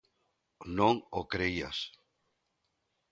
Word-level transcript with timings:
Non 0.77 0.95
o 1.19 1.21
crías? 1.33 1.77